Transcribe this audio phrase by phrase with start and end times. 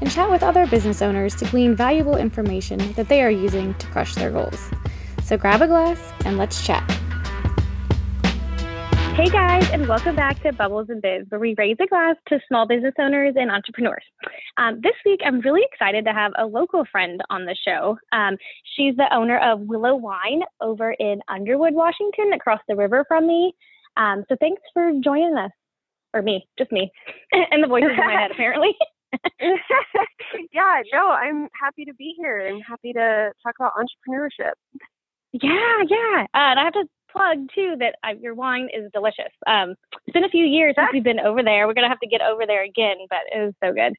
[0.00, 3.86] and chat with other business owners to glean valuable information that they are using to
[3.88, 4.70] crush their goals.
[5.22, 6.88] So grab a glass and let's chat.
[9.14, 12.40] Hey guys, and welcome back to Bubbles and Biz, where we raise a glass to
[12.48, 14.04] small business owners and entrepreneurs.
[14.56, 17.98] Um, this week, I'm really excited to have a local friend on the show.
[18.12, 18.38] Um,
[18.76, 23.52] she's the owner of Willow Wine over in Underwood, Washington, across the river from me.
[23.98, 25.50] Um, so thanks for joining us,
[26.14, 26.90] or me, just me,
[27.32, 28.74] and the voices in my head, apparently.
[30.52, 32.46] yeah, no, I'm happy to be here.
[32.46, 34.52] I'm happy to talk about entrepreneurship.
[35.32, 36.26] Yeah, yeah.
[36.34, 39.32] Uh, and I have to plug too that your wine is delicious.
[39.46, 39.74] Um,
[40.06, 41.66] it's been a few years since we've been over there.
[41.66, 43.94] We're gonna have to get over there again, but it was so good.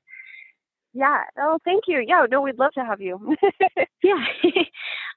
[0.93, 1.21] Yeah.
[1.39, 2.03] Oh, thank you.
[2.05, 2.25] Yeah.
[2.29, 3.35] No, we'd love to have you.
[4.03, 4.25] yeah.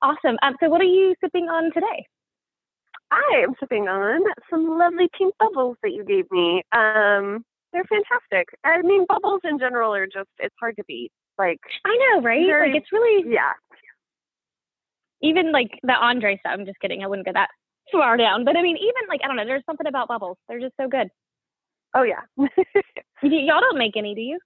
[0.03, 0.39] awesome.
[0.43, 2.07] Um, so, what are you sipping on today?
[3.11, 6.63] I am sipping on some lovely pink bubbles that you gave me.
[6.73, 8.49] Um, they're fantastic.
[8.65, 11.11] I mean, bubbles in general are just, it's hard to beat.
[11.39, 12.47] Like, I know, right?
[12.47, 13.53] Very, like, it's really, yeah.
[15.21, 17.03] Even like the Andre stuff, I'm just kidding.
[17.03, 17.49] I wouldn't go that
[17.91, 18.45] far down.
[18.45, 20.39] But I mean, even like, I don't know, there's something about bubbles.
[20.49, 21.09] They're just so good.
[21.95, 22.23] Oh, yeah.
[23.23, 24.39] y'all don't make any, do you?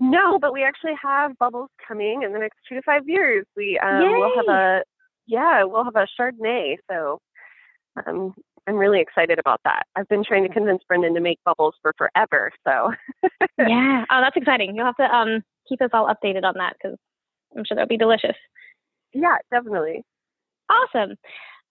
[0.00, 3.46] No, but we actually have bubbles coming in the next two to five years.
[3.56, 4.82] We um, will have a
[5.26, 6.76] yeah, we'll have a Chardonnay.
[6.90, 7.20] So
[8.04, 8.34] um,
[8.66, 9.84] I'm really excited about that.
[9.94, 12.50] I've been trying to convince Brendan to make bubbles for forever.
[12.66, 12.92] So
[13.58, 14.74] yeah, oh, that's exciting.
[14.74, 16.96] You'll have to um, keep us all updated on that because
[17.56, 18.36] I'm sure that'll be delicious.
[19.12, 20.04] Yeah, definitely.
[20.70, 21.16] Awesome.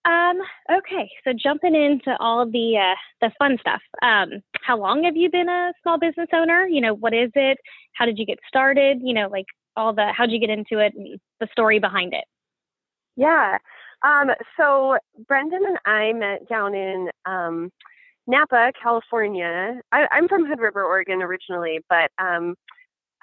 [0.05, 3.81] Um, okay, so jumping into all the uh, the fun stuff.
[4.01, 6.67] Um, how long have you been a small business owner?
[6.67, 7.57] You know, what is it?
[7.93, 8.99] How did you get started?
[9.01, 9.45] You know, like
[9.77, 12.25] all the how did you get into it and the story behind it?
[13.15, 13.57] Yeah.
[14.03, 14.97] Um, so
[15.27, 17.71] Brendan and I met down in um,
[18.27, 19.81] Napa, California.
[19.91, 22.55] I, am from Hood River, Oregon originally, but um,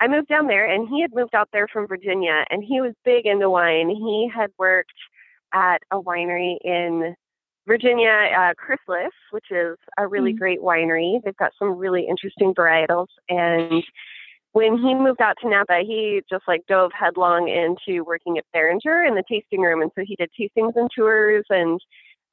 [0.00, 2.94] I moved down there and he had moved out there from Virginia and he was
[3.04, 3.90] big into wine.
[3.90, 4.92] He had worked
[5.52, 7.14] at a winery in
[7.66, 10.38] Virginia, uh, Chrysalis, which is a really mm-hmm.
[10.38, 11.20] great winery.
[11.22, 13.84] They've got some really interesting varietals and
[14.52, 19.04] when he moved out to Napa, he just like dove headlong into working at Beringer
[19.04, 19.82] in the tasting room.
[19.82, 21.80] And so he did tastings and tours and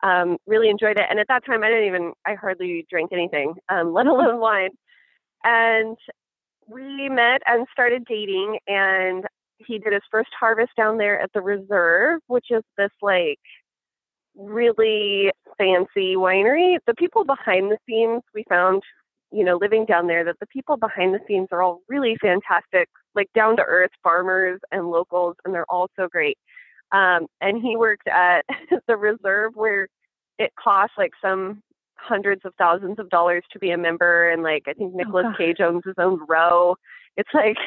[0.04, 1.06] um, really enjoyed it.
[1.10, 4.72] And at that time, I didn't even, I hardly drank anything, um, let alone wine.
[5.44, 5.98] And
[6.68, 8.58] we met and started dating.
[8.68, 9.24] And
[9.60, 13.40] he did his first harvest down there at the Reserve, which is this like
[14.36, 16.78] really fancy winery.
[16.88, 18.82] The people behind the scenes we found
[19.32, 22.88] you know, living down there that the people behind the scenes are all really fantastic,
[23.16, 26.38] like down to earth farmers and locals, and they're all so great.
[26.92, 28.46] Um, and he worked at
[28.88, 29.88] the reserve where
[30.40, 31.62] it costs like some
[31.96, 35.38] hundreds of thousands of dollars to be a member, and like I think Nicholas oh,
[35.38, 36.76] Cage owns his own row.
[37.18, 37.58] It's like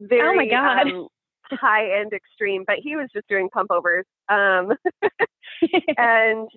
[0.00, 0.90] very oh my god.
[0.90, 1.08] Um,
[1.52, 4.06] high end extreme, but he was just doing pump overs.
[4.28, 4.72] Um,
[5.96, 6.48] and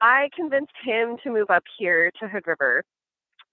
[0.00, 2.84] I convinced him to move up here to Hood River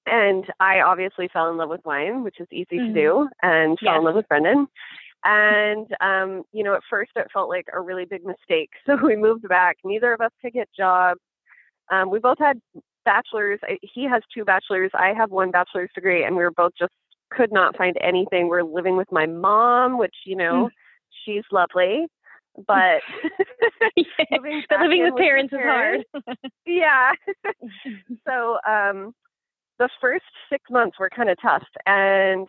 [0.06, 2.94] and I obviously fell in love with wine, which is easy mm-hmm.
[2.94, 4.68] to do, and fell in love with Brendan.
[5.24, 8.70] And um, you know, at first it felt like a really big mistake.
[8.86, 9.78] So we moved back.
[9.84, 11.20] Neither of us could get jobs.
[11.92, 12.60] Um, we both had
[13.04, 13.60] bachelors.
[13.82, 14.92] He has two bachelors.
[14.94, 16.94] I have one bachelor's degree, and we were both just
[17.32, 18.48] could not find anything.
[18.48, 20.70] We're living with my mom, which you know, mm.
[21.26, 22.08] she's lovely
[22.68, 23.02] but
[24.32, 26.38] living, living with parents, with parents is hard.
[26.66, 27.12] yeah.
[28.28, 29.14] so um
[29.80, 31.68] the first six months were kind of tough.
[31.86, 32.48] And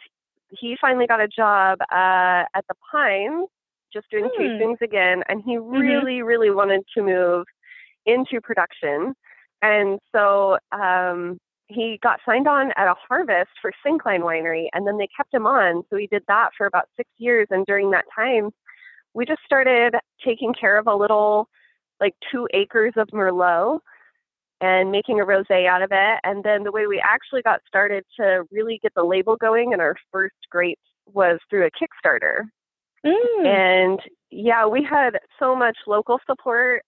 [0.51, 3.49] he finally got a job uh, at the Pines,
[3.93, 4.43] just doing hmm.
[4.43, 5.23] tastings again.
[5.29, 5.71] And he mm-hmm.
[5.71, 6.27] really, mm-hmm.
[6.27, 7.47] really wanted to move
[8.05, 9.15] into production.
[9.63, 11.39] And so um,
[11.69, 15.47] he got signed on at a harvest for Syncline Winery, and then they kept him
[15.47, 15.83] on.
[15.91, 17.49] So he did that for about six years.
[17.51, 18.51] And during that time,
[19.15, 19.95] we just started
[20.25, 21.49] taking care of a little,
[22.01, 23.81] like two acres of Merlot
[24.61, 26.21] and making a rosé out of it.
[26.25, 29.83] And then the way we actually got started to really get the label going and
[29.83, 30.81] our first grapes
[31.13, 32.43] was through a Kickstarter.
[33.05, 33.47] Mm.
[33.47, 34.01] And
[34.31, 36.83] yeah, we had so much local support.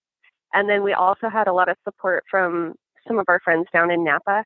[0.53, 2.73] And then we also had a lot of support from
[3.07, 4.43] some of our friends down in Napa.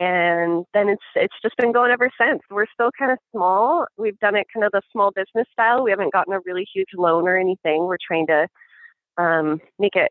[0.00, 2.40] And then it's it's just been going ever since.
[2.50, 3.86] We're still kind of small.
[3.96, 5.84] We've done it kind of the small business style.
[5.84, 7.84] We haven't gotten a really huge loan or anything.
[7.84, 8.48] We're trying to
[9.18, 10.10] um, make it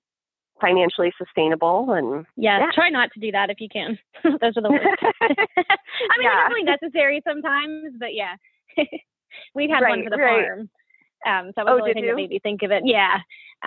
[0.63, 4.61] financially sustainable and yeah, yeah, try not to do that if you can those are
[4.61, 6.47] the worst i mean yeah.
[6.47, 8.35] definitely necessary sometimes but yeah
[9.55, 10.45] we've had right, one for the right.
[10.45, 10.69] farm
[11.27, 12.09] um so that was oh, the only thing you?
[12.09, 13.17] that made me think of it yeah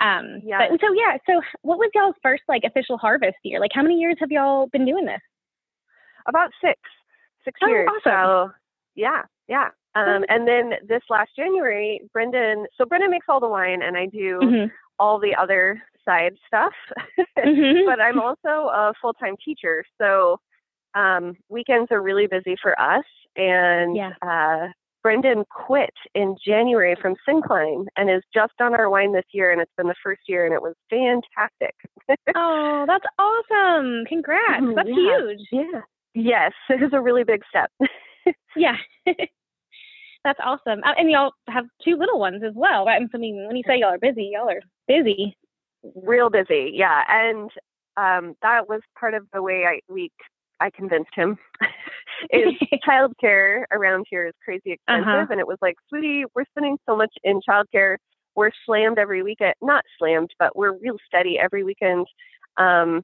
[0.01, 3.71] um yeah but so yeah so what was y'all's first like official harvest year like
[3.73, 5.21] how many years have y'all been doing this
[6.27, 6.79] about six
[7.45, 8.01] six oh, years awesome.
[8.11, 8.51] so
[8.95, 13.81] yeah yeah um, and then this last January, Brendan, so Brendan makes all the wine
[13.81, 14.65] and I do mm-hmm.
[14.99, 16.73] all the other side stuff.
[17.37, 17.85] mm-hmm.
[17.85, 19.83] But I'm also a full time teacher.
[19.99, 20.37] So
[20.95, 23.05] um, weekends are really busy for us.
[23.35, 24.11] And yeah.
[24.21, 24.67] uh,
[25.03, 29.51] Brendan quit in January from Syncline and is just on our wine this year.
[29.51, 31.75] And it's been the first year and it was fantastic.
[32.35, 34.05] oh, that's awesome.
[34.07, 34.61] Congrats.
[34.61, 34.75] Mm-hmm.
[34.75, 35.17] That's yeah.
[35.17, 35.47] huge.
[35.51, 35.81] Yeah.
[36.13, 37.71] Yes, it was a really big step.
[38.55, 38.75] yeah.
[40.23, 40.81] That's awesome.
[40.83, 43.01] Uh, and y'all have two little ones as well, right?
[43.01, 45.37] I mean, when you say y'all are busy, y'all are busy.
[45.95, 47.03] Real busy, yeah.
[47.07, 47.49] And
[47.97, 50.11] um, that was part of the way I we
[50.59, 51.37] I convinced him.
[52.31, 52.53] is
[52.87, 55.27] childcare around here is crazy expensive, uh-huh.
[55.29, 57.97] and it was like, sweetie, we're spending so much in childcare.
[58.35, 59.55] We're slammed every weekend.
[59.61, 62.05] Not slammed, but we're real steady every weekend.
[62.57, 63.03] Um,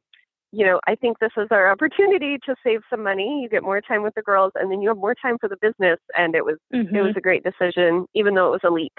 [0.53, 3.41] you know, I think this is our opportunity to save some money.
[3.41, 5.57] You get more time with the girls, and then you have more time for the
[5.59, 5.99] business.
[6.15, 6.95] And it was mm-hmm.
[6.95, 8.93] it was a great decision, even though it was a leap.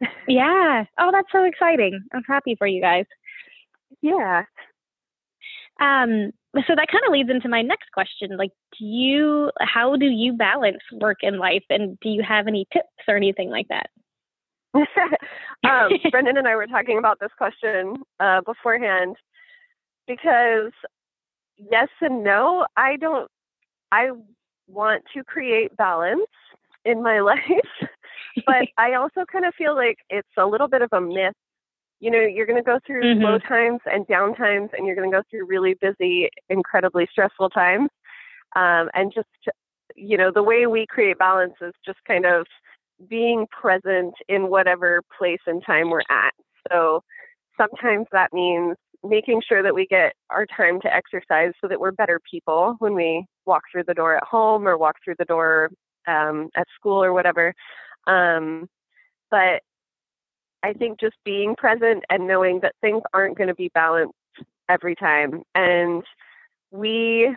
[0.28, 0.84] yeah.
[0.98, 2.00] Oh, that's so exciting.
[2.12, 3.04] I'm happy for you guys.
[4.02, 4.42] Yeah.
[5.80, 6.32] Um.
[6.66, 8.36] So that kind of leads into my next question.
[8.36, 9.52] Like, do you?
[9.60, 11.64] How do you balance work and life?
[11.70, 13.90] And do you have any tips or anything like that?
[15.64, 19.14] um, Brendan and I were talking about this question uh, beforehand
[20.06, 20.72] because
[21.56, 22.66] yes and no.
[22.76, 23.30] I don't,
[23.92, 24.10] I
[24.68, 26.20] want to create balance
[26.84, 27.40] in my life,
[28.46, 31.34] but I also kind of feel like it's a little bit of a myth.
[31.98, 33.22] You know, you're going to go through mm-hmm.
[33.22, 37.50] slow times and down times, and you're going to go through really busy, incredibly stressful
[37.50, 37.88] times.
[38.54, 39.28] Um, and just,
[39.94, 42.46] you know, the way we create balance is just kind of
[43.08, 46.32] being present in whatever place and time we're at.
[46.70, 47.02] So
[47.56, 51.92] sometimes that means making sure that we get our time to exercise so that we're
[51.92, 55.70] better people when we walk through the door at home or walk through the door
[56.06, 57.54] um, at school or whatever.
[58.06, 58.68] Um,
[59.30, 59.62] but
[60.62, 64.14] I think just being present and knowing that things aren't going to be balanced
[64.68, 65.42] every time.
[65.54, 66.02] And
[66.70, 67.34] we,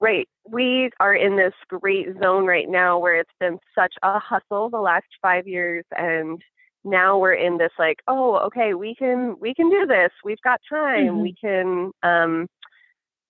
[0.00, 4.70] right, we are in this great zone right now where it's been such a hustle
[4.70, 6.40] the last five years and
[6.84, 10.60] now we're in this like oh okay we can we can do this we've got
[10.68, 11.22] time mm-hmm.
[11.22, 12.46] we can um,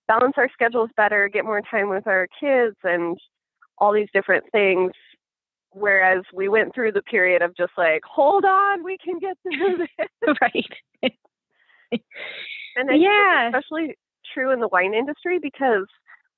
[0.07, 3.17] balance our schedules better get more time with our kids and
[3.77, 4.91] all these different things.
[5.71, 9.77] Whereas we went through the period of just like hold on we can get through
[9.77, 10.07] this.
[10.41, 12.01] Right.
[12.75, 13.47] And I yeah.
[13.47, 13.95] especially
[14.33, 15.87] true in the wine industry because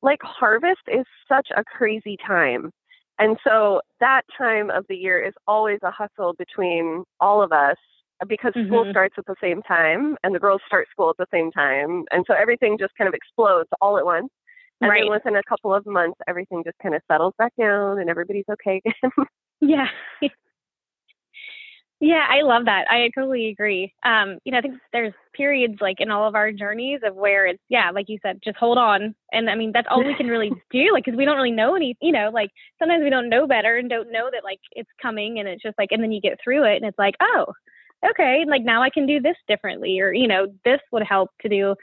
[0.02, 2.72] like harvest is such a crazy time
[3.20, 7.78] and so that time of the year is always a hustle between all of us
[8.28, 8.68] because mm-hmm.
[8.68, 12.04] school starts at the same time and the girls start school at the same time.
[12.12, 14.30] And so everything just kind of explodes all at once.
[14.82, 15.04] And right.
[15.04, 18.46] then within a couple of months, everything just kind of settles back down and everybody's
[18.52, 19.12] okay again.
[19.62, 19.88] yeah.
[22.06, 22.86] Yeah, I love that.
[22.88, 23.92] I totally agree.
[24.04, 27.48] Um, you know, I think there's periods like in all of our journeys of where
[27.48, 29.16] it's, yeah, like you said, just hold on.
[29.32, 31.76] And I mean, that's all we can really do, like, because we don't really know
[31.76, 34.90] any, you know, like sometimes we don't know better and don't know that like it's
[35.02, 37.48] coming and it's just like, and then you get through it and it's like, oh,
[38.08, 41.50] okay, like now I can do this differently or, you know, this would help to
[41.50, 41.74] do,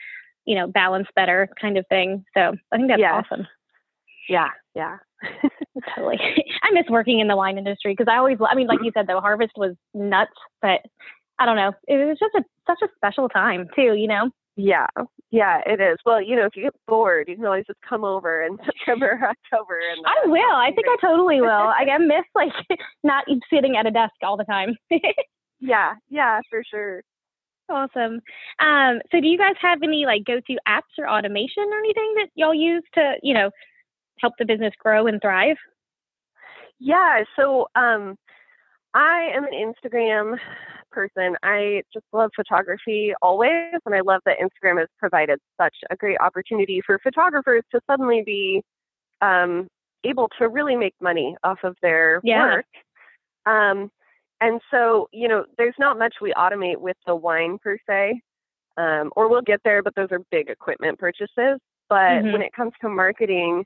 [0.44, 2.24] you know, balance better kind of thing.
[2.32, 3.24] So I think that's yes.
[3.28, 3.48] awesome.
[4.28, 4.98] Yeah, yeah.
[5.94, 6.18] totally.
[6.62, 9.06] I miss working in the wine industry because I always, I mean, like you said,
[9.06, 10.80] though, harvest was nuts, but
[11.38, 11.72] I don't know.
[11.88, 14.30] It was just a, such a special time, too, you know?
[14.56, 14.86] Yeah,
[15.30, 15.98] yeah, it is.
[16.04, 19.18] Well, you know, if you get bored, you can always just come over in September
[19.20, 19.78] or October.
[19.90, 20.56] And I will.
[20.56, 21.48] I think I totally will.
[21.48, 22.52] I miss like
[23.02, 24.76] not sitting at a desk all the time.
[25.60, 27.02] yeah, yeah, for sure.
[27.70, 28.20] Awesome.
[28.58, 32.28] Um, so, do you guys have any like go-to apps or automation or anything that
[32.34, 33.50] y'all use to, you know,
[34.18, 35.56] help the business grow and thrive?
[36.78, 38.16] Yeah, so um,
[38.94, 40.36] I am an Instagram
[40.90, 41.36] person.
[41.42, 46.18] I just love photography always, and I love that Instagram has provided such a great
[46.20, 48.62] opportunity for photographers to suddenly be
[49.20, 49.68] um,
[50.04, 52.56] able to really make money off of their yeah.
[52.56, 52.66] work.
[53.46, 53.90] Um,
[54.40, 58.20] and so, you know, there's not much we automate with the wine per se,
[58.76, 61.60] um, or we'll get there, but those are big equipment purchases.
[61.88, 62.32] But mm-hmm.
[62.32, 63.64] when it comes to marketing,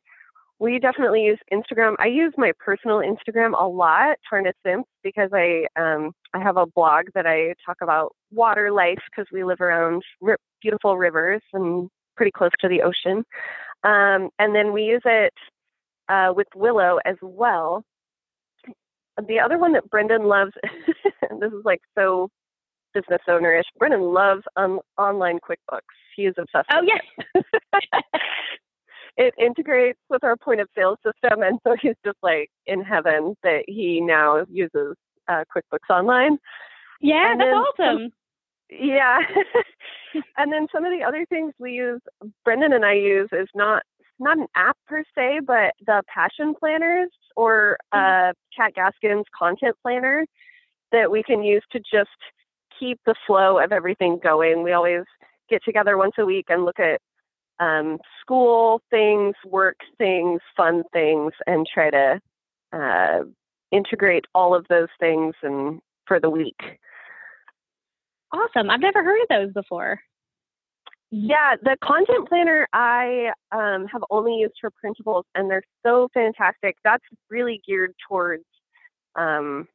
[0.59, 1.97] we definitely use Instagram.
[1.99, 6.67] I use my personal Instagram a lot, Tarna Simps, because I um, I have a
[6.67, 11.91] blog that I talk about water life because we live around r- beautiful rivers and
[12.17, 13.25] pretty close to the ocean.
[13.85, 15.35] Um, and then we use it
[16.09, 17.85] uh, with Willow as well.
[19.29, 20.53] The other one that Brendan loves,
[20.95, 22.31] this is like so
[22.95, 23.65] business ownerish.
[23.79, 25.81] Brendan loves um, online QuickBooks.
[26.17, 26.69] He is obsessed.
[26.73, 27.45] Oh yes.
[29.17, 33.35] it integrates with our point of sale system, and so he's just like in heaven
[33.43, 34.95] that he now uses
[35.29, 36.39] uh, QuickBooks Online.
[37.01, 37.99] Yeah, and that's awesome.
[37.99, 38.11] Some,
[38.71, 39.19] yeah,
[40.37, 42.01] and then some of the other things we use,
[42.45, 43.83] Brendan and I use, is not
[44.19, 48.31] not an app per se, but the passion planners or mm-hmm.
[48.31, 50.27] uh, Kat Gaskin's content planner
[50.93, 52.11] that we can use to just
[52.79, 54.63] keep the flow of everything going.
[54.63, 55.03] We always
[55.49, 57.01] get together once a week and look at
[57.61, 62.21] um, school things, work things, fun things, and try to
[62.73, 63.21] uh,
[63.73, 66.59] integrate all of those things and for the week.
[68.33, 68.71] Awesome.
[68.71, 70.01] I've never heard of those before.
[71.11, 76.77] Yeah, the content planner I um, have only used for printables, and they're so fantastic.
[76.83, 78.45] That's really geared towards
[79.15, 79.69] um,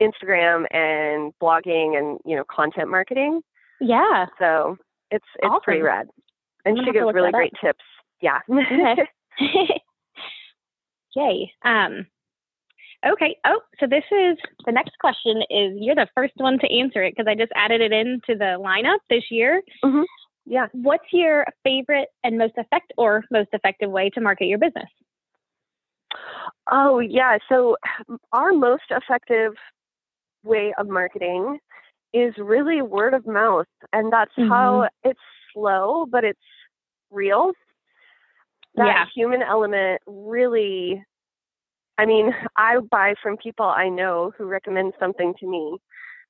[0.00, 3.42] Instagram and blogging and you know content marketing.
[3.80, 4.26] Yeah.
[4.38, 4.78] So
[5.10, 5.60] it's it's awesome.
[5.62, 6.08] pretty rad,
[6.64, 7.60] and she gives really great up.
[7.60, 7.84] tips.
[8.20, 8.38] Yeah.
[8.50, 9.06] okay.
[11.16, 11.52] Yay.
[11.64, 12.06] Um.
[13.06, 13.36] Okay.
[13.46, 14.36] Oh, so this is
[14.66, 15.42] the next question.
[15.50, 18.58] Is you're the first one to answer it because I just added it into the
[18.60, 19.62] lineup this year.
[19.84, 20.02] Mm-hmm.
[20.46, 20.66] Yeah.
[20.72, 24.88] What's your favorite and most effective or most effective way to market your business?
[26.70, 27.38] Oh yeah.
[27.48, 27.76] So
[28.32, 29.54] our most effective
[30.42, 31.58] way of marketing
[32.12, 33.66] is really word of mouth.
[33.92, 34.50] And that's mm-hmm.
[34.50, 35.18] how it's
[35.52, 36.38] slow, but it's
[37.10, 37.52] real.
[38.76, 39.04] That yeah.
[39.14, 41.02] human element really,
[41.98, 45.78] I mean, I buy from people I know who recommend something to me.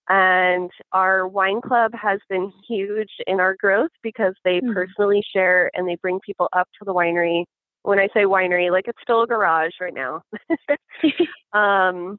[0.08, 4.72] And our wine club has been huge in our growth because they mm-hmm.
[4.72, 7.44] personally share and they bring people up to the winery.
[7.82, 10.22] When I say winery, like it's still a garage right now.
[11.52, 12.18] um,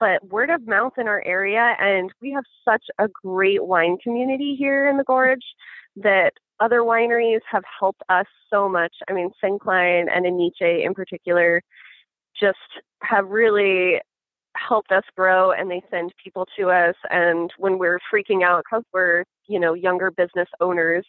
[0.00, 4.56] but word of mouth in our area, and we have such a great wine community
[4.58, 5.44] here in the Gorge
[5.96, 8.92] that other wineries have helped us so much.
[9.08, 11.62] I mean, Klein and Aniche in particular
[12.38, 12.58] just
[13.02, 14.00] have really
[14.56, 18.84] helped us grow and they send people to us and when we're freaking out because
[18.92, 21.04] we're you know younger business owners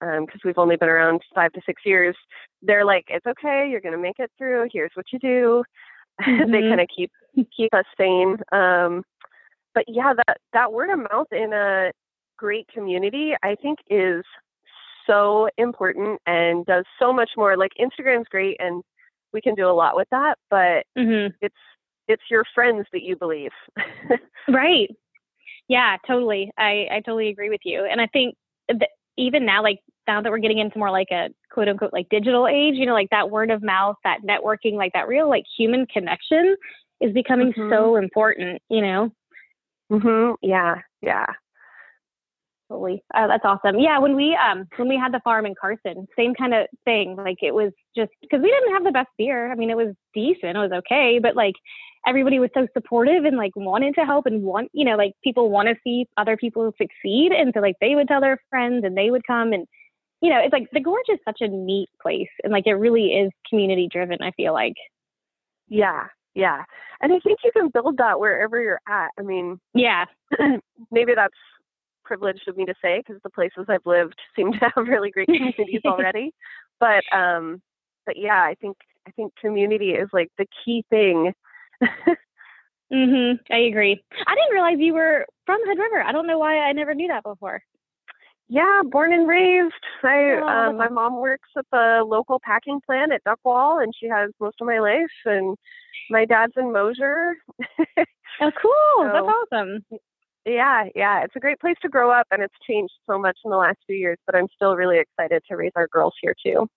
[0.00, 2.14] because um, we've only been around five to six years
[2.60, 5.64] they're like it's okay you're going to make it through here's what you do
[6.20, 6.50] mm-hmm.
[6.52, 7.10] they kind of keep
[7.56, 8.36] keep us sane.
[8.52, 9.02] Um,
[9.74, 11.90] but yeah, that that word of mouth in a
[12.36, 14.24] great community, I think, is
[15.06, 17.56] so important and does so much more.
[17.56, 18.82] Like Instagram's great, and
[19.32, 21.34] we can do a lot with that, but mm-hmm.
[21.40, 21.54] it's
[22.08, 23.52] it's your friends that you believe.
[24.48, 24.90] right.
[25.68, 26.50] Yeah, totally.
[26.58, 28.34] I I totally agree with you, and I think
[28.68, 32.08] that even now, like now that we're getting into more like a quote unquote like
[32.08, 35.44] digital age, you know, like that word of mouth, that networking, like that real like
[35.56, 36.56] human connection
[37.00, 37.70] is becoming mm-hmm.
[37.70, 39.10] so important, you know?
[39.90, 40.36] Mhm.
[40.42, 40.76] Yeah.
[41.02, 41.26] Yeah.
[42.70, 43.02] Totally.
[43.14, 43.78] Oh, that's awesome.
[43.78, 47.14] Yeah, when we um when we had the farm in Carson, same kind of thing.
[47.14, 49.52] Like it was just because we didn't have the best beer.
[49.52, 51.54] I mean, it was decent, it was okay, but like
[52.06, 55.50] everybody was so supportive and like wanted to help and want you know like people
[55.50, 58.96] want to see other people succeed, and so like they would tell their friends and
[58.96, 59.66] they would come and
[60.22, 63.08] you know it's like the gorge is such a neat place and like it really
[63.08, 64.18] is community driven.
[64.22, 64.74] I feel like.
[65.68, 66.04] Yeah,
[66.34, 66.62] yeah.
[67.00, 69.10] And I think you can build that wherever you're at.
[69.18, 70.04] I mean, yeah.
[70.90, 71.34] maybe that's
[72.04, 75.26] privileged of me to say because the places I've lived seem to have really great
[75.26, 76.32] communities already.
[76.80, 77.62] But um
[78.06, 81.32] but yeah, I think I think community is like the key thing.
[82.92, 83.38] mhm.
[83.50, 84.02] I agree.
[84.26, 86.02] I didn't realize you were from Hood River.
[86.02, 87.62] I don't know why I never knew that before.
[88.48, 89.72] Yeah, born and raised.
[90.02, 90.46] I oh.
[90.46, 94.56] um, my mom works at the local packing plant at Duckwall, and she has most
[94.60, 95.10] of my life.
[95.24, 95.56] And
[96.10, 97.36] my dad's in Mosier.
[97.60, 98.98] oh, cool!
[98.98, 99.84] So, That's awesome.
[100.46, 103.50] Yeah, yeah, it's a great place to grow up, and it's changed so much in
[103.50, 104.18] the last few years.
[104.26, 106.68] But I'm still really excited to raise our girls here too.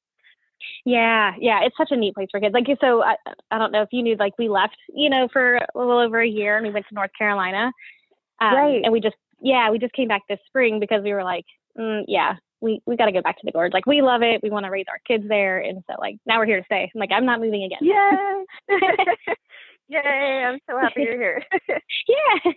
[0.85, 2.53] Yeah, yeah, it's such a neat place for kids.
[2.53, 3.15] Like, so I,
[3.51, 6.21] I don't know if you knew, like, we left, you know, for a little over
[6.21, 7.71] a year, and we went to North Carolina.
[8.41, 8.81] Um, right.
[8.83, 11.45] And we just yeah, we just came back this spring because we were like,
[11.77, 13.73] mm, yeah, we, we got to go back to the gorge.
[13.73, 14.41] Like we love it.
[14.41, 15.59] We want to raise our kids there.
[15.59, 16.89] And so like now we're here to stay.
[16.93, 17.79] I'm like, I'm not moving again.
[17.81, 18.75] Yay.
[19.89, 20.43] Yay.
[20.45, 21.43] I'm so happy you're here.
[22.07, 22.51] yeah.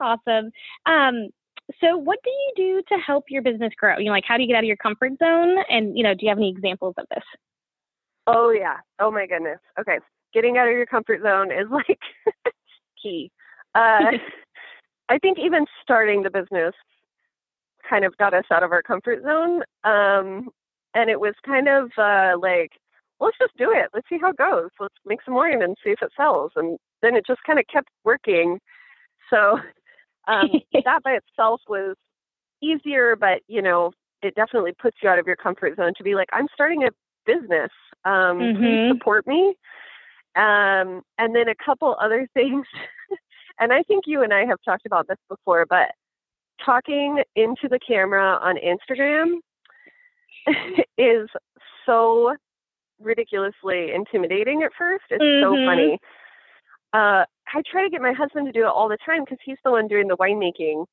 [0.00, 0.50] Awesome.
[0.86, 1.28] Um,
[1.80, 3.98] so what do you do to help your business grow?
[3.98, 5.58] You know, like how do you get out of your comfort zone?
[5.68, 7.24] And, you know, do you have any examples of this?
[8.26, 8.76] Oh yeah.
[8.98, 9.58] Oh my goodness.
[9.78, 9.98] Okay.
[10.32, 11.98] Getting out of your comfort zone is like
[13.02, 13.30] key.
[13.74, 14.12] Uh,
[15.08, 16.74] I think even starting the business
[17.88, 19.62] kind of got us out of our comfort zone.
[19.84, 20.50] Um,
[20.94, 22.72] and it was kind of uh, like,
[23.20, 23.88] let's just do it.
[23.94, 24.68] Let's see how it goes.
[24.78, 26.52] Let's make some wine and see if it sells.
[26.56, 28.58] And then it just kind of kept working.
[29.30, 29.58] So
[30.28, 30.50] um,
[30.84, 31.96] that by itself was
[32.62, 33.92] easier, but you know,
[34.22, 36.90] it definitely puts you out of your comfort zone to be like, I'm starting a
[37.26, 37.70] business.
[38.04, 38.62] Um, mm-hmm.
[38.62, 39.54] Please support me.
[40.36, 42.66] Um, and then a couple other things.
[43.58, 45.90] and I think you and I have talked about this before, but
[46.64, 49.38] talking into the camera on Instagram
[50.98, 51.28] is
[51.86, 52.34] so
[53.00, 55.04] ridiculously intimidating at first.
[55.10, 55.44] It's mm-hmm.
[55.44, 55.98] so funny.
[56.92, 59.58] Uh, I try to get my husband to do it all the time because he's
[59.64, 60.84] the one doing the winemaking,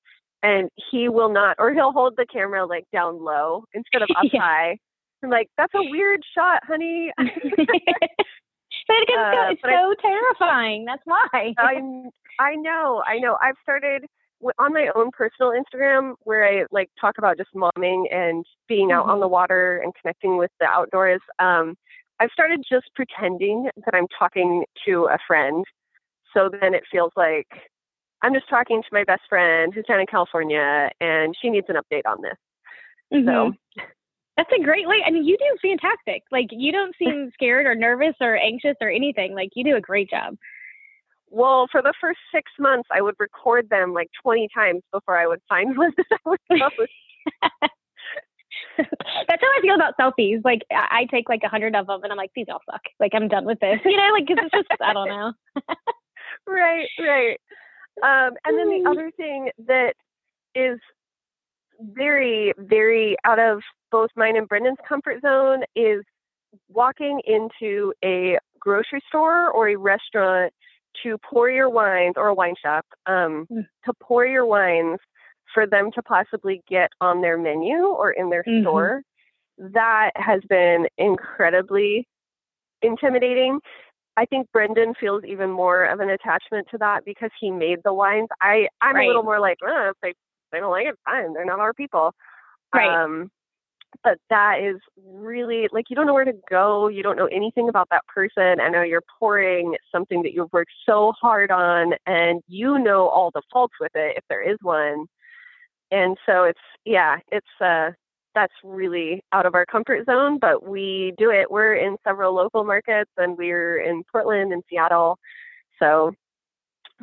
[0.44, 4.26] and he will not, or he'll hold the camera like down low instead of up
[4.32, 4.42] yeah.
[4.42, 4.78] high.
[5.24, 7.12] I'm like, that's a weird shot, honey.
[7.18, 7.28] but
[8.88, 10.86] it's, uh, so I, terrifying.
[10.86, 11.54] That's why.
[11.58, 11.82] I
[12.40, 13.38] I know, I know.
[13.42, 14.06] I've started
[14.60, 19.04] on my own personal Instagram where I like talk about just momming and being out
[19.04, 19.12] mm-hmm.
[19.12, 21.22] on the water and connecting with the outdoors.
[21.40, 21.76] Um,
[22.20, 25.66] I've started just pretending that I'm talking to a friend.
[26.36, 27.48] So then it feels like
[28.22, 31.76] I'm just talking to my best friend who's down in California and she needs an
[31.76, 32.38] update on this.
[33.14, 33.28] Mm-hmm.
[33.28, 33.54] So
[34.38, 34.98] that's a great way.
[35.06, 36.24] I mean, you do fantastic.
[36.32, 39.34] Like you don't seem scared or nervous or anxious or anything.
[39.34, 40.36] Like you do a great job.
[41.30, 45.28] Well, for the first six months, I would record them like 20 times before I
[45.28, 46.92] would find one that I would post.
[48.78, 50.42] That's how I feel about selfies.
[50.44, 52.82] Like I take like a hundred of them, and I'm like, these all suck.
[53.00, 53.80] Like I'm done with this.
[53.86, 55.34] You know, like cause it's just I don't know.
[56.48, 57.38] Right, right.
[58.04, 58.92] Um, and then the mm.
[58.92, 59.94] other thing that
[60.54, 60.80] is
[61.80, 63.62] very, very out of
[63.92, 66.04] both mine and Brendan's comfort zone is
[66.70, 70.54] walking into a grocery store or a restaurant
[71.04, 73.66] to pour your wines or a wine shop um, mm.
[73.86, 75.00] to pour your wines
[75.54, 78.64] for them to possibly get on their menu or in their mm-hmm.
[78.64, 79.02] store
[79.58, 82.08] that has been incredibly
[82.82, 83.60] intimidating
[84.18, 87.94] i think brendan feels even more of an attachment to that because he made the
[87.94, 88.30] wines.
[88.42, 89.06] I i'm right.
[89.06, 90.14] a little more like oh, if they,
[90.52, 92.14] they don't like it fine they're not our people.
[92.74, 93.04] Right.
[93.04, 93.32] Um
[94.04, 94.76] but that is
[95.06, 98.60] really like you don't know where to go you don't know anything about that person.
[98.60, 103.32] I know you're pouring something that you've worked so hard on and you know all
[103.34, 105.06] the faults with it if there is one.
[105.92, 107.92] And so it's yeah it's uh
[108.36, 112.64] that's really out of our comfort zone but we do it we're in several local
[112.64, 115.18] markets and we're in portland and seattle
[115.80, 116.12] so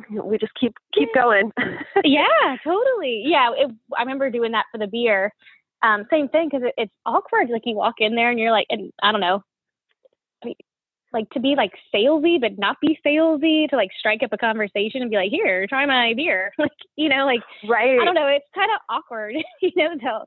[0.09, 1.51] we just keep keep going
[2.03, 5.31] yeah totally yeah it, i remember doing that for the beer
[5.83, 7.49] um, same thing because it, it's awkward.
[7.49, 9.43] Like you walk in there and you're like, and I don't know,
[10.41, 10.55] I mean,
[11.11, 15.01] like to be like salesy but not be salesy to like strike up a conversation
[15.01, 16.53] and be like, here, try my beer.
[16.57, 17.99] like you know, like right.
[17.99, 18.27] I don't know.
[18.27, 19.89] It's kind of awkward, you know.
[20.01, 20.25] So,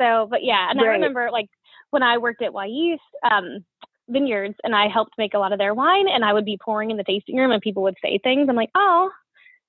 [0.00, 0.88] so but yeah, and right.
[0.88, 1.48] I remember like
[1.90, 2.98] when I worked at Wy'East
[3.30, 3.64] um,
[4.08, 6.90] Vineyards and I helped make a lot of their wine, and I would be pouring
[6.90, 8.48] in the tasting room and people would say things.
[8.48, 9.10] I'm like, oh,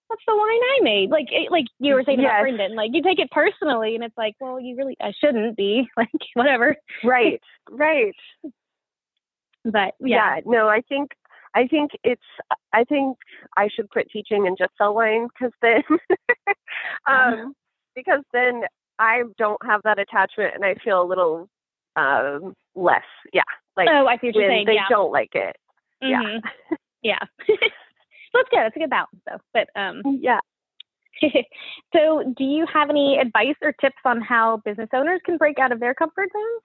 [0.10, 1.10] that's the wine I made.
[1.10, 2.30] Like, it, like you were saying yes.
[2.30, 5.58] about Brendan, like you take it personally, and it's like, well, you really, I shouldn't
[5.58, 6.76] be, like, whatever.
[7.04, 8.16] Right, right.
[9.66, 10.36] But yeah.
[10.36, 11.12] yeah, no, I think,
[11.56, 12.22] I think it's,
[12.74, 13.18] I think
[13.56, 15.84] I should quit teaching and just sell wine because then,
[17.08, 17.54] um,
[17.96, 18.64] because then
[19.00, 21.50] I don't have that attachment and I feel a little
[21.96, 23.04] um less.
[23.32, 23.44] Yeah,
[23.78, 24.66] like oh, I see what you're saying.
[24.68, 24.88] They yeah.
[24.90, 25.56] don't like it.
[26.04, 26.48] Mm-hmm.
[27.02, 27.20] Yeah.
[27.48, 27.56] yeah.
[28.34, 28.60] that's good.
[28.60, 29.40] That's a good balance, though.
[29.54, 30.40] But um, mm, yeah.
[31.94, 35.72] so, do you have any advice or tips on how business owners can break out
[35.72, 36.62] of their comfort zones?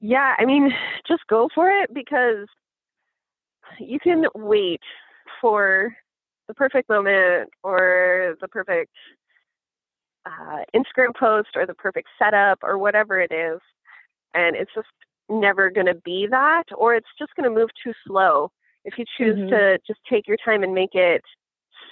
[0.00, 0.70] Yeah, I mean,
[1.08, 2.46] just go for it because
[3.78, 4.80] you can wait
[5.40, 5.94] for
[6.46, 8.92] the perfect moment or the perfect
[10.26, 13.60] uh, Instagram post or the perfect setup or whatever it is.
[14.34, 14.88] And it's just
[15.28, 18.50] never going to be that, or it's just going to move too slow
[18.84, 19.48] if you choose mm-hmm.
[19.50, 21.22] to just take your time and make it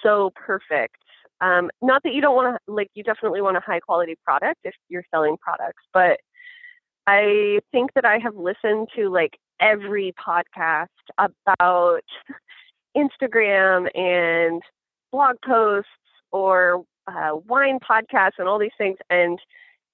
[0.03, 0.97] so perfect.
[1.41, 4.61] Um, not that you don't want to, like, you definitely want a high quality product
[4.65, 6.19] if you're selling products, but
[7.07, 10.87] I think that I have listened to like every podcast
[11.19, 12.03] about
[12.97, 14.63] Instagram and
[15.11, 15.91] blog posts
[16.31, 18.99] or uh, wine podcasts and all these things.
[19.11, 19.39] And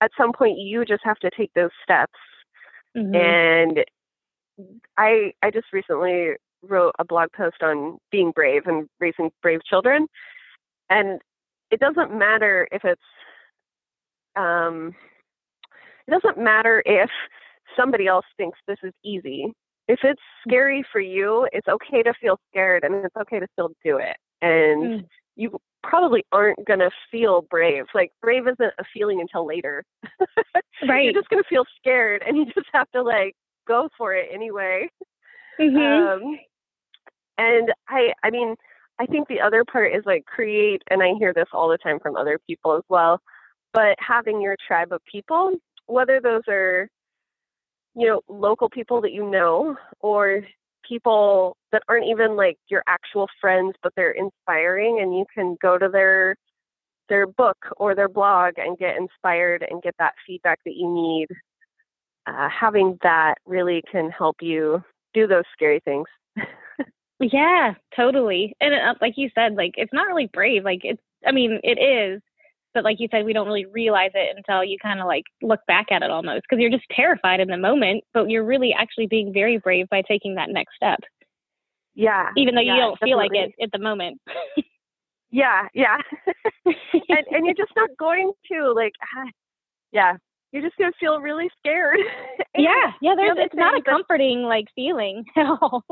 [0.01, 2.18] at some point, you just have to take those steps.
[2.97, 3.14] Mm-hmm.
[3.14, 3.85] And
[4.97, 10.07] I I just recently wrote a blog post on being brave and raising brave children.
[10.90, 11.21] And
[11.71, 13.01] it doesn't matter if it's,
[14.37, 14.94] um,
[16.07, 17.11] it doesn't matter if
[17.77, 19.53] somebody else thinks this is easy.
[19.87, 23.71] If it's scary for you, it's okay to feel scared and it's okay to still
[23.85, 24.16] do it.
[24.42, 25.07] And mm.
[25.37, 27.85] you probably aren't going to feel brave.
[27.95, 29.85] Like, brave isn't a feeling until later.
[30.88, 31.05] right.
[31.05, 33.35] You're just going to feel scared and you just have to, like,
[33.67, 34.88] go for it anyway.
[35.61, 36.27] Mm-hmm.
[36.27, 36.38] Um,
[37.37, 38.57] and I, I mean,
[38.99, 42.01] I think the other part is like create, and I hear this all the time
[42.01, 43.21] from other people as well,
[43.73, 45.53] but having your tribe of people,
[45.87, 46.88] whether those are,
[47.95, 50.43] you know, local people that you know or
[50.88, 55.79] people that aren't even like your actual friends, but they're inspiring and you can go
[55.79, 56.37] to their
[57.09, 61.27] their book or their blog and get inspired and get that feedback that you need.
[62.27, 64.83] Uh, having that really can help you
[65.14, 66.07] do those scary things.
[67.20, 68.55] Yeah, totally.
[68.61, 70.64] And uh, like you said, like it's not really brave.
[70.64, 72.22] Like it's, I mean, it is,
[72.79, 75.59] but like you said, we don't really realize it until you kind of like look
[75.67, 79.09] back at it almost because you're just terrified in the moment, but you're really actually
[79.09, 81.01] being very brave by taking that next step.
[81.97, 82.29] Yeah.
[82.37, 83.11] Even though yeah, you don't definitely.
[83.11, 84.21] feel like it at the moment.
[85.33, 85.97] yeah, yeah.
[86.64, 88.93] and and you're just not going to like,
[89.91, 90.14] yeah,
[90.53, 91.99] you're just gonna feel really scared.
[92.57, 93.17] yeah, yeah.
[93.17, 95.83] There's it's not a comforting like feeling at all.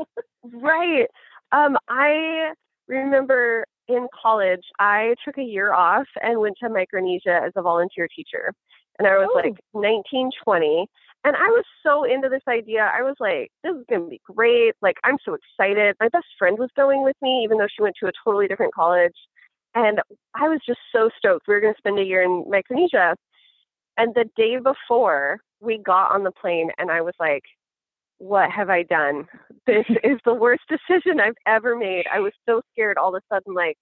[0.45, 1.07] right.
[1.51, 2.53] Um, I
[2.87, 8.07] remember in college, I took a year off and went to Micronesia as a volunteer
[8.13, 8.53] teacher,
[8.99, 9.35] and I was Ooh.
[9.35, 10.87] like 19, 20.
[11.23, 12.89] And I was so into this idea.
[12.93, 14.75] I was like, this is going to be great.
[14.81, 15.95] Like, I'm so excited.
[15.99, 18.73] My best friend was going with me, even though she went to a totally different
[18.73, 19.15] college.
[19.75, 19.99] And
[20.35, 21.47] I was just so stoked.
[21.47, 23.15] We were going to spend a year in Micronesia.
[23.97, 27.43] And the day before we got on the plane, and I was like,
[28.19, 29.27] what have I done?
[29.65, 32.05] This is the worst decision I've ever made.
[32.13, 33.77] I was so scared all of a sudden, like,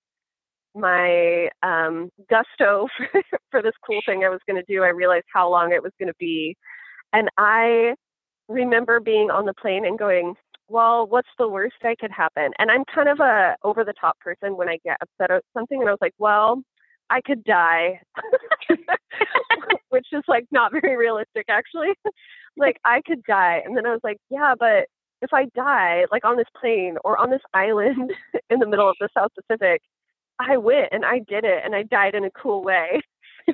[0.75, 3.07] my um, gusto for,
[3.51, 5.93] for this cool thing I was going to do, I realized how long it was
[5.99, 6.55] going to be.
[7.13, 7.95] And I
[8.49, 10.35] remember being on the plane and going,
[10.67, 12.51] well, what's the worst that could happen?
[12.59, 15.79] And I'm kind of a over the top person when I get upset at something.
[15.79, 16.61] And I was like, well,
[17.09, 18.01] I could die,
[19.89, 21.89] which is like not very realistic actually.
[22.57, 23.61] like I could die.
[23.65, 24.85] And then I was like, yeah, but
[25.21, 28.11] if I die like on this plane or on this island
[28.49, 29.81] in the middle of the South Pacific,
[30.39, 33.01] I went and I did it and I died in a cool way.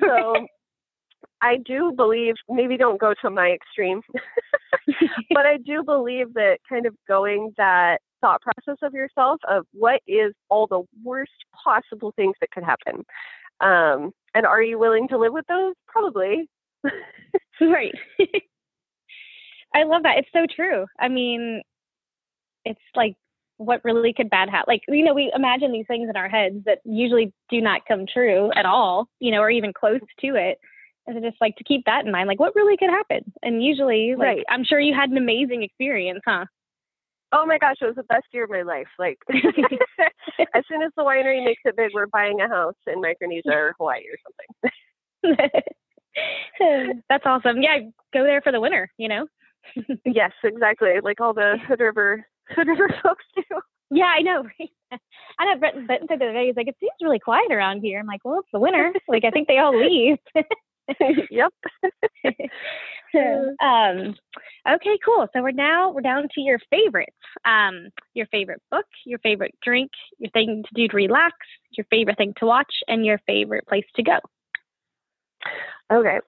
[0.00, 0.46] So
[1.42, 4.00] I do believe, maybe don't go to my extreme,
[5.30, 10.00] but I do believe that kind of going that thought process of yourself of what
[10.06, 11.32] is all the worst
[11.64, 13.04] possible things that could happen
[13.60, 15.74] um, and are you willing to live with those?
[15.86, 16.48] Probably.
[17.60, 17.94] right.
[19.74, 20.18] I love that.
[20.18, 20.86] It's so true.
[20.98, 21.62] I mean,
[22.64, 23.14] it's like
[23.58, 24.64] what really could bad happen?
[24.66, 28.06] Like, you know, we imagine these things in our heads that usually do not come
[28.12, 30.58] true at all, you know, or even close to it.
[31.06, 33.32] And just like to keep that in mind, like what really could happen?
[33.42, 34.44] And usually, like, right.
[34.48, 36.44] I'm sure you had an amazing experience, huh?
[37.32, 38.88] Oh my gosh, it was the best year of my life.
[38.98, 43.50] Like as soon as the winery makes it big, we're buying a house in Micronesia
[43.50, 44.18] or Hawaii or
[45.24, 45.52] something.
[47.08, 47.62] That's awesome.
[47.62, 47.78] Yeah,
[48.12, 49.26] go there for the winter, you know?
[50.04, 50.94] yes, exactly.
[51.02, 53.42] Like all the Hood River Hood River folks do.
[53.90, 54.44] Yeah, I know.
[55.38, 57.80] I know Benton, Benton said the other day, he's like, it seems really quiet around
[57.80, 57.98] here.
[57.98, 58.92] I'm like, well, it's the winter.
[59.08, 60.18] like, I think they all leave.
[61.30, 61.52] yep.
[63.62, 64.14] um,
[64.68, 65.26] okay, cool.
[65.32, 67.16] So we're now we're down to your favorites.
[67.44, 71.34] Um, your favorite book, your favorite drink, your thing to do to relax,
[71.76, 74.18] your favorite thing to watch, and your favorite place to go.
[75.92, 76.18] Okay.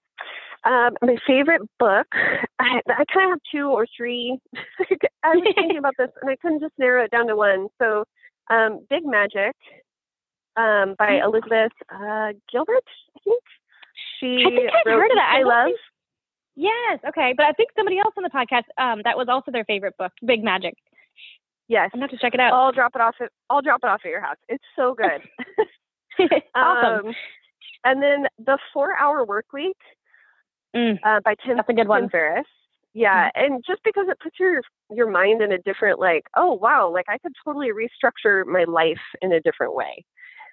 [0.64, 2.06] Um, my favorite book,
[2.58, 4.38] I, I kind of have two or three.
[5.24, 7.68] I was thinking about this and I couldn't just narrow it down to one.
[7.80, 8.04] So,
[8.50, 9.54] um, Big Magic
[10.56, 11.24] um, by mm.
[11.24, 12.84] Elizabeth uh, Gilbert,
[13.16, 13.42] I think.
[14.18, 15.34] She I think I've heard of that.
[15.36, 15.70] I, love.
[16.56, 19.64] Yes, okay, but I think somebody else on the podcast um, that was also their
[19.64, 20.74] favorite book, Big Magic.
[21.68, 22.52] Yes, I'm gonna have to check it out.
[22.52, 23.16] I'll drop it off.
[23.20, 24.36] At, I'll drop it off at your house.
[24.48, 24.94] It's so
[26.18, 26.30] good.
[26.54, 27.06] awesome.
[27.06, 27.14] Um,
[27.84, 29.76] and then the Four Hour Work Week
[30.76, 31.56] mm, uh, by Tim.
[31.56, 32.08] That's a good one.
[32.08, 32.46] Ferriss.
[32.92, 36.52] Yeah, mm and just because it puts your your mind in a different like, oh
[36.52, 40.04] wow, like I could totally restructure my life in a different way.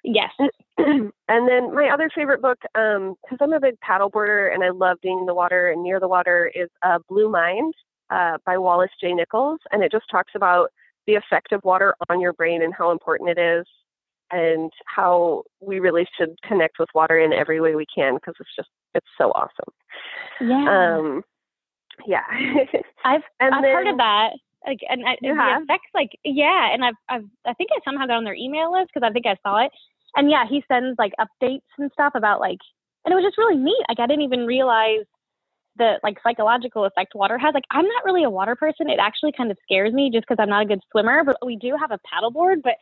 [0.04, 0.32] Yes.
[0.78, 4.98] and then my other favorite book, because um, I'm a big paddleboarder and I love
[5.02, 7.74] being in the water and near the water, is uh, Blue Mind
[8.10, 9.12] uh, by Wallace J.
[9.12, 9.60] Nichols.
[9.70, 10.70] And it just talks about
[11.06, 13.66] the effect of water on your brain and how important it is
[14.30, 18.54] and how we really should connect with water in every way we can because it's
[18.56, 19.72] just, it's so awesome.
[20.40, 20.96] Yeah.
[20.96, 21.22] Um,
[22.06, 22.24] yeah.
[23.04, 24.32] I've, and I've then, heard of that
[24.66, 28.16] like and I, the effects like yeah and I've, I've i think i somehow got
[28.16, 29.72] on their email list because i think i saw it
[30.16, 32.58] and yeah, he sends like updates and stuff about like,
[33.04, 33.84] and it was just really neat.
[33.88, 35.04] Like I didn't even realize
[35.76, 37.54] the like psychological effect water has.
[37.54, 38.90] Like I'm not really a water person.
[38.90, 41.24] It actually kind of scares me just because I'm not a good swimmer.
[41.24, 42.74] But we do have a paddleboard, but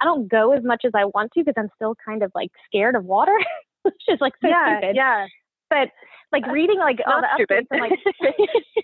[0.00, 2.50] I don't go as much as I want to because I'm still kind of like
[2.66, 3.36] scared of water,
[3.82, 4.96] which is like so yeah, stupid.
[4.96, 5.26] yeah.
[5.68, 5.88] But
[6.32, 7.66] like reading like all the stupid.
[7.70, 8.82] updates, and, like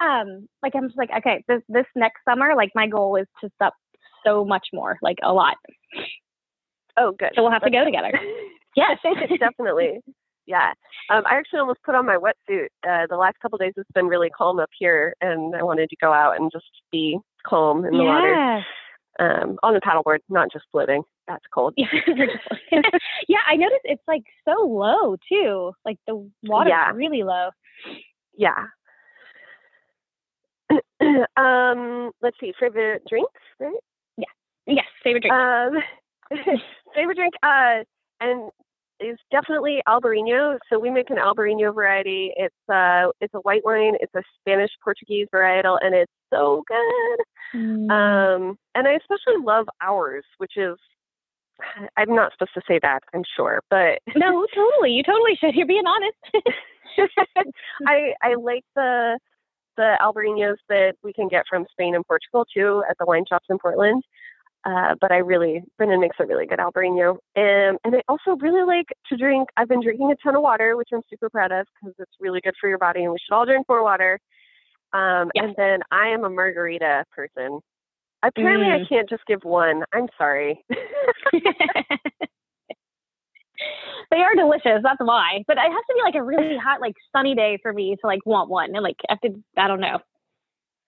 [0.00, 3.50] um, like I'm just like okay, this this next summer, like my goal is to
[3.62, 3.74] sup
[4.24, 5.56] so much more, like a lot.
[6.96, 7.30] Oh, good.
[7.34, 8.12] So we'll have to go together.
[8.76, 8.98] Yes.
[9.38, 10.00] Definitely.
[10.46, 10.72] Yeah.
[11.08, 12.66] Um, I actually almost put on my wetsuit.
[12.84, 15.96] Uh, the last couple days it's been really calm up here, and I wanted to
[16.00, 18.62] go out and just be calm in the water yeah.
[19.20, 21.02] um, on the paddleboard, not just floating.
[21.28, 21.74] That's cold.
[21.76, 21.86] Yeah,
[23.28, 23.38] yeah.
[23.48, 25.72] I noticed it's like so low too.
[25.84, 26.90] Like the water's Yeah.
[26.92, 27.50] really low.
[28.36, 28.64] Yeah.
[31.36, 32.52] um, let's see.
[32.58, 33.72] Favorite drinks, right?
[34.18, 34.24] Yeah.
[34.66, 35.34] Yes, favorite drink.
[35.34, 35.78] Um,
[36.94, 37.84] favorite drink, uh,
[38.20, 38.50] and
[39.00, 40.58] is definitely Albarino.
[40.70, 42.32] So we make an Albarino variety.
[42.36, 43.94] It's uh, it's a white wine.
[44.00, 47.60] It's a Spanish Portuguese varietal, and it's so good.
[47.60, 47.90] Mm.
[47.90, 50.76] Um, and I especially love ours, which is
[51.96, 54.92] I'm not supposed to say that, I'm sure, but no, totally.
[54.92, 55.54] You totally should.
[55.54, 56.46] You're being honest.
[57.86, 59.18] I I like the
[59.76, 63.46] the Albarinos that we can get from Spain and Portugal too at the wine shops
[63.50, 64.04] in Portland.
[64.64, 68.64] Uh, but I really Brendan makes a really good Albarino, um, and I also really
[68.64, 69.48] like to drink.
[69.58, 72.40] I've been drinking a ton of water, which I'm super proud of because it's really
[72.40, 74.18] good for your body, and we should all drink more water.
[74.94, 75.44] Um, Yes.
[75.46, 77.60] And then I am a margarita person.
[78.22, 78.88] Apparently, I Mm.
[78.88, 79.84] can't just give one.
[79.92, 80.64] I'm sorry.
[84.10, 84.80] they are delicious.
[84.82, 85.42] That's why.
[85.46, 88.06] But it has to be like a really hot, like sunny day for me to
[88.06, 88.74] like want one.
[88.74, 89.42] And like I have to.
[89.58, 89.98] I don't know.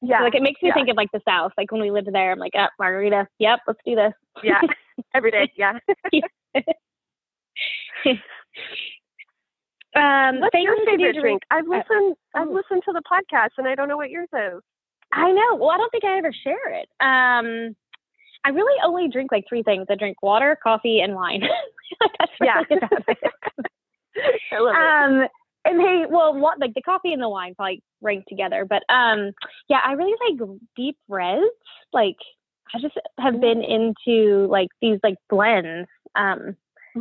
[0.06, 0.74] Yeah, Like it makes me yeah.
[0.74, 1.52] think of like the South.
[1.58, 3.26] Like when we lived there, I'm like, oh, margarita.
[3.38, 4.12] Yep, let's do this.
[4.42, 4.60] yeah,
[5.14, 5.50] every day.
[5.56, 5.78] Yeah.
[9.96, 11.42] Um, What's your favorite drink?
[11.50, 12.16] I've uh, listened.
[12.34, 12.52] I've oh.
[12.52, 14.60] listened to the podcast, and I don't know what yours is.
[15.12, 15.54] I know.
[15.56, 16.86] Well, I don't think I ever share it.
[17.00, 17.74] Um,
[18.44, 19.86] I really only drink like three things.
[19.88, 21.40] I drink water, coffee, and wine.
[22.18, 22.62] That's Yeah.
[22.68, 23.18] really about it.
[24.52, 25.22] I love it.
[25.22, 25.28] um,
[25.66, 29.32] and hey, well, what like the coffee and the wine probably rank together, but um,
[29.68, 31.44] yeah, I really like deep reds.
[31.92, 32.16] Like,
[32.74, 35.88] I just have been into like these like blends.
[36.14, 36.56] Um,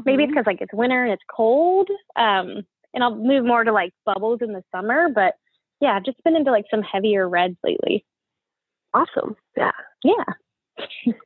[0.05, 1.89] maybe it's because like it's winter and it's cold.
[2.15, 5.33] Um, and I'll move more to like bubbles in the summer, but
[5.81, 8.05] yeah, I've just been into like some heavier reds lately.
[8.93, 9.35] awesome.
[9.55, 9.71] Yeah.
[10.03, 11.13] Yeah.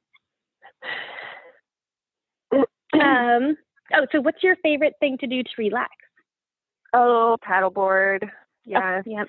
[2.92, 3.56] Um,
[3.96, 5.92] oh, so what's your favorite thing to do to relax?
[6.94, 8.30] Oh, paddleboard.
[8.66, 9.28] Yeah, Yep.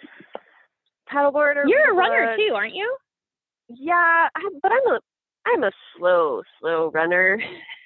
[1.12, 1.56] paddleboard.
[1.56, 2.96] Or You're a runner too, aren't you?
[3.68, 4.28] Yeah,
[4.62, 5.00] but I'm a
[5.46, 7.40] I'm a slow slow runner.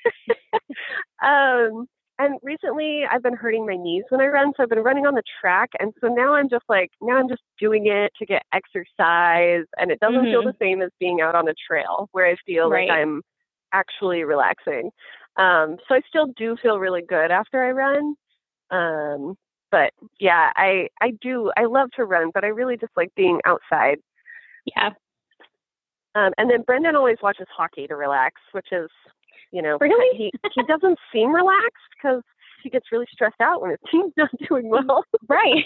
[1.22, 1.86] um,
[2.18, 5.14] and recently I've been hurting my knees when I run, so I've been running on
[5.14, 8.42] the track, and so now I'm just like now I'm just doing it to get
[8.52, 10.52] exercise, and it doesn't feel Mhm.
[10.52, 12.88] the same as being out on a trail where I feel Right.
[12.88, 13.22] like I'm
[13.72, 14.90] actually relaxing.
[15.36, 18.14] Um, so I still do feel really good after I run.
[18.70, 19.36] Um,
[19.74, 23.40] but yeah, I I do I love to run, but I really just like being
[23.44, 23.98] outside.
[24.76, 24.90] Yeah.
[26.14, 28.88] Um, and then Brendan always watches hockey to relax, which is,
[29.50, 30.16] you know, Really?
[30.16, 32.22] he he doesn't seem relaxed because
[32.62, 35.04] he gets really stressed out when his team's not doing well.
[35.28, 35.64] Right.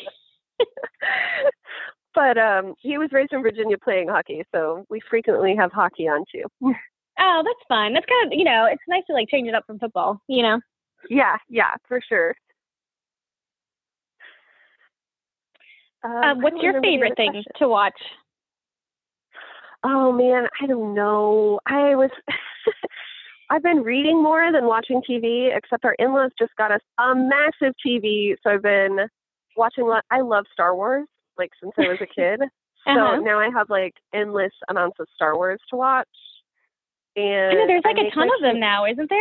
[2.14, 6.24] but um, he was raised in Virginia playing hockey, so we frequently have hockey on
[6.32, 6.44] too.
[7.20, 7.94] Oh, that's fun.
[7.94, 10.22] That's kind of you know, it's nice to like change it up from football.
[10.28, 10.60] You know.
[11.10, 12.32] yeah, yeah, for sure.
[16.04, 17.52] Um, Um, what's your favorite thing question.
[17.58, 18.00] to watch?
[19.84, 21.60] Oh man, I don't know.
[21.66, 22.10] I was
[23.50, 27.74] I've been reading more than watching TV, except our in-laws just got us a massive
[27.84, 29.08] TV, so I've been
[29.56, 31.06] watching lo- I love Star Wars
[31.38, 32.40] like since I was a kid.
[32.42, 33.16] Uh-huh.
[33.18, 36.08] So now I have like endless amounts of Star Wars to watch.
[37.16, 39.18] And I know there's like a ton of them now, isn't there?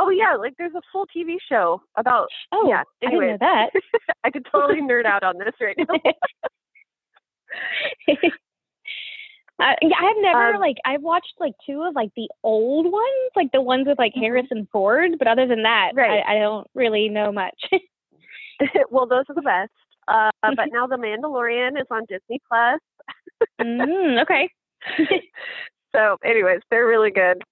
[0.00, 2.82] Oh yeah, like there's a full TV show about Oh, yeah.
[3.02, 3.70] Anyway, that.
[4.24, 5.94] I could totally nerd out on this right now.
[9.60, 13.30] Uh, yeah, I've never Um, like I've watched like two of like the old ones,
[13.34, 14.20] like the ones with like Mhm.
[14.20, 16.22] Harrison Ford, but other than that, Right.
[16.24, 17.60] I, I don't really know much.
[18.90, 19.72] well, those are the best.
[20.06, 22.80] Uh, but now The Mandalorian is on Disney Plus.
[23.60, 24.48] mm, okay.
[25.92, 27.42] So, anyways, they're really good.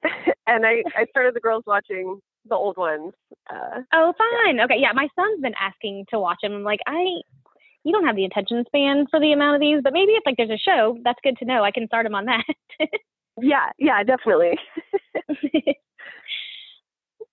[0.46, 3.12] and I, I started the girls watching the old ones.
[3.50, 4.60] Uh, Oh, fine.
[4.60, 6.52] Okay, yeah, my son's been asking to watch them.
[6.52, 7.02] I'm like, I,
[7.84, 10.36] you don't have the attention span for the amount of these, but maybe if like
[10.36, 11.62] there's a show, that's good to know.
[11.64, 12.44] I can start him on that.
[13.40, 14.58] yeah, yeah, definitely.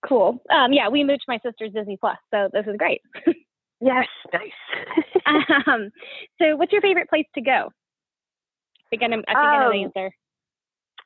[0.08, 0.41] cool.
[0.49, 3.02] Um, yeah, we moved to my sister's Disney Plus, so this is great.
[3.82, 5.26] Yes, nice.
[5.67, 5.89] um,
[6.41, 7.69] so, what's your favorite place to go?
[7.71, 10.12] I think I know, I think I know the Um, answer.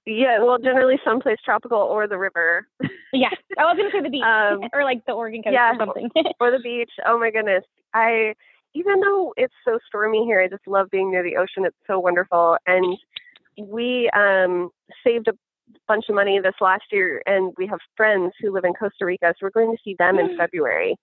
[0.10, 2.66] Yeah, well, generally someplace tropical or the river
[3.12, 5.74] Yeah, I was gonna say the beach um, or like the Oregon coast yeah.
[5.74, 6.10] or something.
[6.40, 6.92] or the beach.
[7.06, 7.64] Oh my goodness.
[7.94, 8.34] I
[8.74, 11.66] even though it's so stormy here, I just love being near the ocean.
[11.66, 12.58] It's so wonderful.
[12.66, 12.98] And
[13.58, 14.70] we um
[15.04, 15.34] saved a
[15.88, 19.34] bunch of money this last year and we have friends who live in Costa Rica,
[19.34, 20.96] so we're going to see them in February.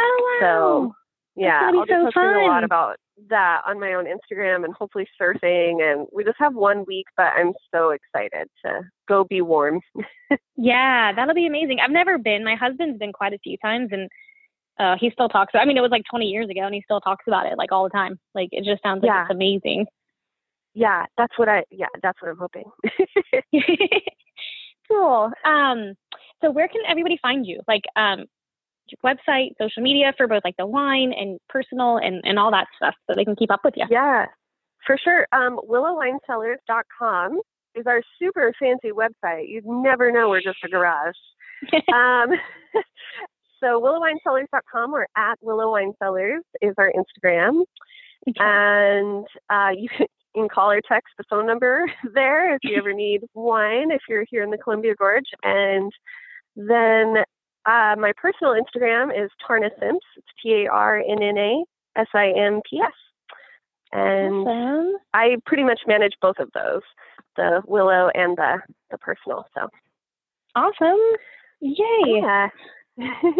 [0.00, 0.94] oh So
[1.40, 2.96] yeah, I'll be so posting a lot about
[3.28, 7.26] that on my own Instagram and hopefully surfing and we just have one week but
[7.36, 9.80] I'm so excited to go be warm.
[10.56, 11.78] Yeah, that'll be amazing.
[11.82, 12.44] I've never been.
[12.44, 14.10] My husband's been quite a few times, and
[14.78, 15.52] uh, he still talks.
[15.54, 17.56] About I mean, it was like 20 years ago, and he still talks about it
[17.56, 18.18] like all the time.
[18.34, 19.22] Like it just sounds like Yeah.
[19.22, 19.86] it's amazing.
[20.74, 22.64] Yeah, that's what I yeah, that's what I'm hoping.
[24.88, 25.30] cool.
[25.46, 25.94] Um,
[26.42, 27.60] so where can everybody find you?
[27.66, 28.26] Like um,
[29.04, 32.94] website, social media for both like the wine and personal and and all that stuff,
[33.06, 33.86] so they can keep up with you.
[33.90, 34.26] Yeah,
[34.86, 35.26] for sure.
[35.32, 37.40] Um, willowwinesellers.com
[37.74, 39.48] is our super fancy website.
[39.48, 41.14] You'd never know we're just a garage.
[41.92, 42.30] um,
[43.60, 47.64] so willowwinesellers.com or at willowwinesellers is our Instagram.
[48.38, 52.76] And uh, you can, you can call or text the phone number there if you
[52.76, 55.30] ever need wine, if you're here in the Columbia Gorge.
[55.42, 55.92] And
[56.56, 57.24] then
[57.66, 60.06] uh, my personal Instagram is Tarna Simps.
[60.16, 61.64] It's T A R N N A
[61.96, 62.92] S I M P S.
[63.92, 64.96] And Awesome.
[65.14, 66.82] I pretty much manage both of those,
[67.36, 69.46] the Willow and the, the personal.
[69.54, 69.68] So,
[70.54, 70.98] Awesome.
[71.60, 72.22] Yay.
[72.22, 72.48] yeah.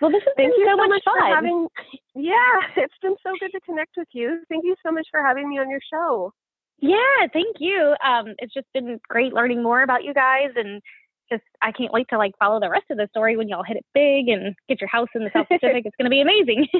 [0.00, 1.32] Well, this has Thank been you so, so much much for fun.
[1.34, 1.66] having.
[2.14, 4.42] Yeah, it's been so good to connect with you.
[4.48, 6.32] Thank you so much for having me on your show.
[6.78, 7.96] Yeah, thank you.
[8.06, 10.80] Um, it's just been great learning more about you guys, and
[11.30, 13.76] just I can't wait to like follow the rest of the story when y'all hit
[13.76, 15.84] it big and get your house in the South Pacific.
[15.84, 16.66] it's gonna be amazing.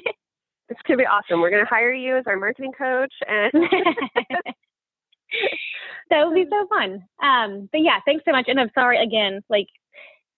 [0.68, 1.40] It's gonna be awesome.
[1.40, 3.52] We're gonna hire you as our marketing coach, and
[6.10, 7.04] that would be so fun.
[7.22, 8.46] Um, but yeah, thanks so much.
[8.48, 9.68] And I'm sorry again, like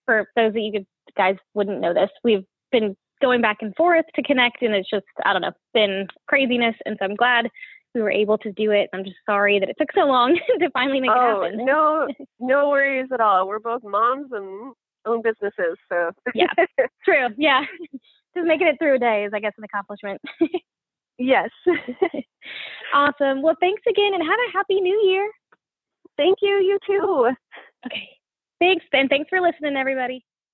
[0.05, 0.85] for those of you
[1.17, 5.05] guys wouldn't know this, we've been going back and forth to connect, and it's just
[5.25, 6.75] I don't know, been craziness.
[6.85, 7.49] And so I'm glad
[7.93, 8.89] we were able to do it.
[8.93, 11.65] I'm just sorry that it took so long to finally make oh it happen.
[11.65, 12.07] no,
[12.39, 13.47] no worries at all.
[13.47, 14.73] We're both moms and
[15.05, 16.53] own businesses, so Yeah.
[17.05, 17.27] True.
[17.37, 17.65] Yeah.
[18.35, 20.21] Just making it through a day is, I guess, an accomplishment.
[21.17, 21.49] yes.
[22.93, 23.41] awesome.
[23.41, 25.29] Well, thanks again and have a happy new year.
[26.17, 26.49] Thank you.
[26.55, 27.31] You too.
[27.85, 28.09] Okay.
[28.59, 28.85] Thanks.
[28.93, 30.23] And thanks for listening, everybody.